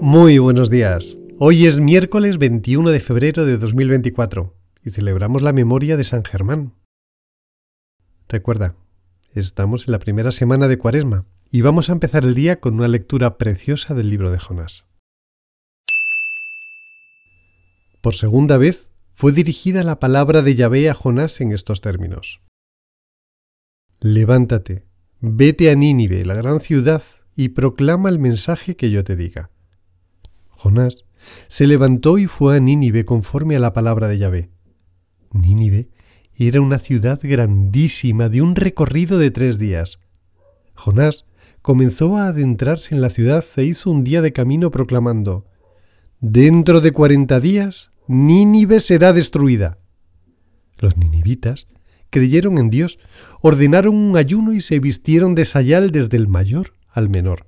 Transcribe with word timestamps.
Muy 0.00 0.38
buenos 0.38 0.70
días. 0.70 1.16
Hoy 1.38 1.66
es 1.66 1.78
miércoles 1.78 2.38
21 2.38 2.90
de 2.90 3.00
febrero 3.00 3.44
de 3.44 3.58
2024 3.58 4.54
y 4.84 4.90
celebramos 4.90 5.42
la 5.42 5.52
memoria 5.52 5.96
de 5.96 6.04
San 6.04 6.24
Germán. 6.24 6.74
Recuerda, 8.28 8.76
estamos 9.34 9.86
en 9.86 9.92
la 9.92 9.98
primera 9.98 10.32
semana 10.32 10.68
de 10.68 10.78
Cuaresma 10.78 11.26
y 11.50 11.60
vamos 11.60 11.90
a 11.90 11.92
empezar 11.92 12.24
el 12.24 12.34
día 12.34 12.60
con 12.60 12.74
una 12.74 12.88
lectura 12.88 13.38
preciosa 13.38 13.94
del 13.94 14.10
libro 14.10 14.30
de 14.30 14.38
Jonás. 14.38 14.86
Por 18.00 18.14
segunda 18.14 18.56
vez 18.56 18.90
fue 19.10 19.32
dirigida 19.32 19.82
la 19.82 19.98
palabra 19.98 20.42
de 20.42 20.54
Yahvé 20.54 20.88
a 20.88 20.94
Jonás 20.94 21.40
en 21.40 21.52
estos 21.52 21.80
términos. 21.80 22.42
Levántate, 24.00 24.85
vete 25.20 25.70
a 25.70 25.74
Nínive, 25.74 26.24
la 26.24 26.34
gran 26.34 26.60
ciudad, 26.60 27.02
y 27.34 27.50
proclama 27.50 28.08
el 28.08 28.18
mensaje 28.18 28.76
que 28.76 28.90
yo 28.90 29.04
te 29.04 29.16
diga. 29.16 29.50
Jonás 30.48 31.04
se 31.48 31.66
levantó 31.66 32.18
y 32.18 32.26
fue 32.26 32.56
a 32.56 32.60
Nínive 32.60 33.04
conforme 33.04 33.56
a 33.56 33.60
la 33.60 33.72
palabra 33.72 34.08
de 34.08 34.18
Yahvé. 34.18 34.50
Nínive 35.32 35.90
era 36.34 36.60
una 36.60 36.78
ciudad 36.78 37.20
grandísima 37.22 38.28
de 38.28 38.42
un 38.42 38.56
recorrido 38.56 39.18
de 39.18 39.30
tres 39.30 39.58
días. 39.58 39.98
Jonás 40.74 41.30
comenzó 41.62 42.16
a 42.16 42.28
adentrarse 42.28 42.94
en 42.94 43.00
la 43.00 43.10
ciudad 43.10 43.44
e 43.56 43.64
hizo 43.64 43.90
un 43.90 44.04
día 44.04 44.22
de 44.22 44.32
camino 44.32 44.70
proclamando 44.70 45.46
Dentro 46.20 46.80
de 46.80 46.92
cuarenta 46.92 47.40
días 47.40 47.90
Nínive 48.06 48.80
será 48.80 49.12
destruida. 49.12 49.78
Los 50.78 50.96
ninivitas 50.96 51.66
creyeron 52.16 52.56
en 52.56 52.70
Dios, 52.70 52.96
ordenaron 53.42 53.94
un 53.94 54.16
ayuno 54.16 54.54
y 54.54 54.62
se 54.62 54.78
vistieron 54.78 55.34
de 55.34 55.44
sayal 55.44 55.90
desde 55.90 56.16
el 56.16 56.28
mayor 56.28 56.72
al 56.88 57.10
menor. 57.10 57.44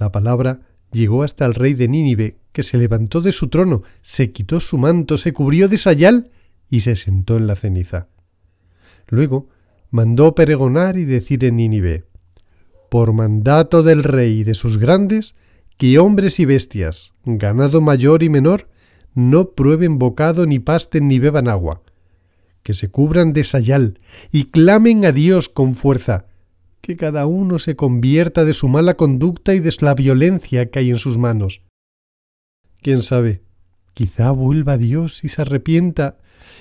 La 0.00 0.10
palabra 0.10 0.62
llegó 0.90 1.22
hasta 1.22 1.46
el 1.46 1.54
rey 1.54 1.74
de 1.74 1.86
Nínive, 1.86 2.38
que 2.50 2.64
se 2.64 2.76
levantó 2.76 3.20
de 3.20 3.30
su 3.30 3.46
trono, 3.46 3.84
se 4.02 4.32
quitó 4.32 4.58
su 4.58 4.78
manto, 4.78 5.16
se 5.16 5.32
cubrió 5.32 5.68
de 5.68 5.78
sayal 5.78 6.28
y 6.68 6.80
se 6.80 6.96
sentó 6.96 7.36
en 7.36 7.46
la 7.46 7.54
ceniza. 7.54 8.08
Luego 9.06 9.48
mandó 9.92 10.34
pregonar 10.34 10.96
y 10.96 11.04
decir 11.04 11.44
en 11.44 11.58
Nínive, 11.58 12.02
por 12.90 13.12
mandato 13.12 13.84
del 13.84 14.02
rey 14.02 14.40
y 14.40 14.42
de 14.42 14.54
sus 14.54 14.76
grandes, 14.76 15.36
que 15.76 16.00
hombres 16.00 16.40
y 16.40 16.46
bestias, 16.46 17.12
ganado 17.24 17.80
mayor 17.80 18.24
y 18.24 18.28
menor, 18.28 18.68
no 19.14 19.50
prueben 19.50 20.00
bocado 20.00 20.46
ni 20.46 20.58
pasten 20.58 21.06
ni 21.06 21.20
beban 21.20 21.46
agua, 21.46 21.82
que 22.66 22.74
se 22.74 22.88
cubran 22.88 23.32
de 23.32 23.44
sayal 23.44 23.96
y 24.32 24.46
clamen 24.46 25.04
a 25.04 25.12
Dios 25.12 25.48
con 25.48 25.76
fuerza, 25.76 26.26
que 26.80 26.96
cada 26.96 27.24
uno 27.24 27.60
se 27.60 27.76
convierta 27.76 28.44
de 28.44 28.54
su 28.54 28.66
mala 28.66 28.96
conducta 28.96 29.54
y 29.54 29.60
de 29.60 29.72
la 29.82 29.94
violencia 29.94 30.68
que 30.68 30.80
hay 30.80 30.90
en 30.90 30.98
sus 30.98 31.16
manos. 31.16 31.62
¿Quién 32.82 33.02
sabe? 33.02 33.44
Quizá 33.94 34.32
vuelva 34.32 34.78
Dios 34.78 35.22
y 35.22 35.28
se 35.28 35.42
arrepienta 35.42 36.18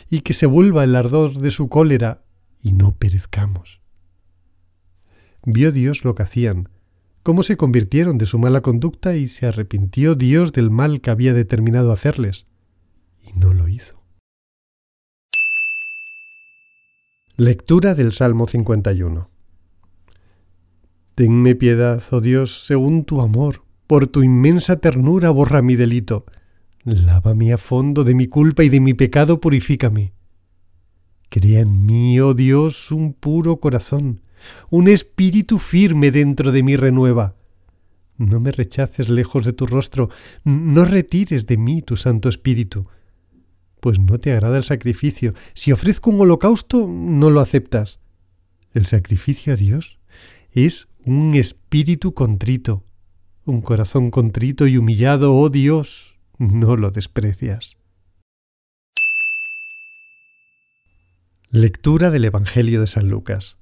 y 0.08 0.20
que 0.22 0.34
se 0.34 0.46
vuelva 0.46 0.84
el 0.84 0.96
ardor 0.96 1.40
de 1.40 1.50
su 1.50 1.70
cólera 1.70 2.24
y 2.62 2.74
no 2.74 2.92
perezcamos. 2.92 3.82
Vio 5.44 5.72
Dios 5.72 6.04
lo 6.04 6.14
que 6.14 6.22
hacían, 6.22 6.70
cómo 7.24 7.42
se 7.42 7.58
convirtieron 7.58 8.20
de 8.20 8.28
su 8.28 8.38
mala 8.38 8.62
conducta 8.62 9.16
y 9.16 9.28
se 9.28 9.48
arrepintió 9.48 10.14
Dios 10.14 10.54
del 10.54 10.70
mal 10.70 11.02
que 11.02 11.10
había 11.10 11.34
determinado 11.34 11.92
hacerles, 11.92 12.46
y 13.28 13.34
no 13.40 13.56
lo 13.56 13.68
hizo. 13.68 14.05
Lectura 17.38 17.96
del 17.96 18.14
Salmo 18.14 18.46
51 18.46 19.30
Tenme 21.16 21.56
piedad, 21.56 22.02
oh 22.12 22.22
Dios, 22.22 22.64
según 22.66 23.04
tu 23.04 23.20
amor, 23.20 23.66
por 23.88 24.08
tu 24.08 24.24
inmensa 24.24 24.78
ternura 24.78 25.32
borra 25.32 25.62
mi 25.62 25.76
delito. 25.76 26.24
Lávame 26.86 27.52
a 27.52 27.58
fondo 27.58 28.06
de 28.06 28.16
mi 28.16 28.28
culpa 28.28 28.64
y 28.64 28.70
de 28.70 28.80
mi 28.80 28.94
pecado 28.94 29.42
purifícame. 29.42 30.14
Crea 31.28 31.60
en 31.60 31.86
mí, 31.86 32.22
oh 32.22 32.34
Dios, 32.34 32.90
un 32.94 33.12
puro 33.12 33.58
corazón, 33.58 34.22
un 34.70 34.88
espíritu 34.88 35.60
firme 35.60 36.12
dentro 36.12 36.54
de 36.54 36.64
mí 36.64 36.78
renueva. 36.78 37.36
No 38.16 38.40
me 38.40 38.54
rechaces 38.54 39.10
lejos 39.10 39.44
de 39.44 39.52
tu 39.52 39.68
rostro, 39.68 40.10
no 40.46 40.86
retires 40.86 41.46
de 41.48 41.58
mí 41.58 41.82
tu 41.82 41.98
Santo 41.98 42.30
Espíritu. 42.30 42.84
Pues 43.86 44.00
no 44.00 44.18
te 44.18 44.32
agrada 44.32 44.58
el 44.58 44.64
sacrificio. 44.64 45.32
Si 45.54 45.72
ofrezco 45.72 46.10
un 46.10 46.20
holocausto, 46.20 46.88
no 46.90 47.30
lo 47.30 47.40
aceptas. 47.40 48.00
El 48.74 48.88
sacrificio 48.88 49.54
a 49.54 49.56
Dios 49.56 50.00
es 50.52 50.88
un 51.06 51.36
espíritu 51.36 52.16
contrito, 52.16 52.84
un 53.44 53.62
corazón 53.62 54.10
contrito 54.10 54.66
y 54.66 54.80
humillado, 54.80 55.36
oh 55.36 55.52
Dios, 55.52 56.18
no 56.40 56.78
lo 56.78 56.90
desprecias. 56.90 57.78
Lectura 61.52 62.10
del 62.10 62.26
Evangelio 62.26 62.82
de 62.82 62.88
San 62.88 63.08
Lucas. 63.08 63.60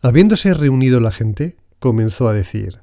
Habiéndose 0.00 0.52
reunido 0.52 0.98
la 0.98 1.12
gente, 1.12 1.56
comenzó 1.78 2.26
a 2.26 2.32
decir, 2.32 2.80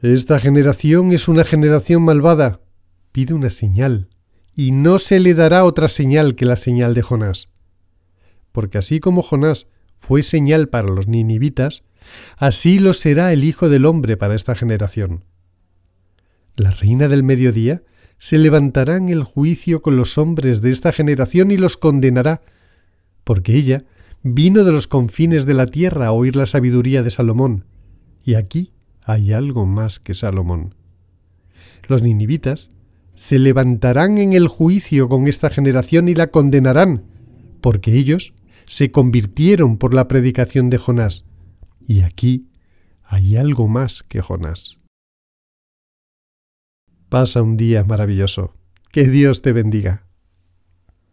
Esta 0.00 0.38
generación 0.38 1.10
es 1.10 1.26
una 1.26 1.42
generación 1.42 2.04
malvada. 2.04 2.60
Pide 3.10 3.34
una 3.34 3.50
señal, 3.50 4.06
y 4.54 4.72
no 4.72 4.98
se 4.98 5.20
le 5.20 5.34
dará 5.34 5.64
otra 5.64 5.88
señal 5.88 6.34
que 6.34 6.44
la 6.44 6.56
señal 6.56 6.94
de 6.94 7.02
Jonás. 7.02 7.48
Porque 8.52 8.78
así 8.78 9.00
como 9.00 9.22
Jonás 9.22 9.66
fue 9.96 10.22
señal 10.22 10.68
para 10.68 10.88
los 10.88 11.08
ninivitas, 11.08 11.82
así 12.36 12.78
lo 12.78 12.92
será 12.92 13.32
el 13.32 13.44
Hijo 13.44 13.68
del 13.68 13.86
Hombre 13.86 14.16
para 14.16 14.34
esta 14.34 14.54
generación. 14.54 15.24
La 16.56 16.70
reina 16.70 17.08
del 17.08 17.22
mediodía 17.22 17.82
se 18.18 18.38
levantará 18.38 18.96
en 18.96 19.08
el 19.08 19.24
juicio 19.24 19.80
con 19.80 19.96
los 19.96 20.18
hombres 20.18 20.60
de 20.60 20.70
esta 20.70 20.92
generación 20.92 21.50
y 21.50 21.56
los 21.56 21.76
condenará, 21.76 22.42
porque 23.24 23.56
ella 23.56 23.84
vino 24.22 24.64
de 24.64 24.72
los 24.72 24.86
confines 24.86 25.46
de 25.46 25.54
la 25.54 25.66
tierra 25.66 26.06
a 26.06 26.12
oír 26.12 26.36
la 26.36 26.46
sabiduría 26.46 27.02
de 27.02 27.10
Salomón, 27.10 27.64
y 28.24 28.34
aquí 28.34 28.72
hay 29.04 29.32
algo 29.32 29.66
más 29.66 29.98
que 29.98 30.14
Salomón. 30.14 30.74
Los 31.88 32.02
ninivitas 32.02 32.68
se 33.14 33.38
levantarán 33.38 34.18
en 34.18 34.32
el 34.32 34.48
juicio 34.48 35.08
con 35.08 35.28
esta 35.28 35.50
generación 35.50 36.08
y 36.08 36.14
la 36.14 36.28
condenarán, 36.28 37.04
porque 37.60 37.92
ellos 37.94 38.32
se 38.66 38.90
convirtieron 38.90 39.78
por 39.78 39.94
la 39.94 40.08
predicación 40.08 40.70
de 40.70 40.78
Jonás. 40.78 41.24
Y 41.86 42.02
aquí 42.02 42.48
hay 43.02 43.36
algo 43.36 43.68
más 43.68 44.02
que 44.02 44.20
Jonás. 44.20 44.78
Pasa 47.08 47.42
un 47.42 47.56
día 47.56 47.84
maravilloso. 47.84 48.54
Que 48.90 49.04
Dios 49.04 49.42
te 49.42 49.52
bendiga. 49.52 50.06